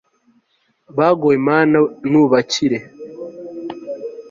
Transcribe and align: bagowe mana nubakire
bagowe 0.97 1.33
mana 1.47 1.77
nubakire 2.11 2.77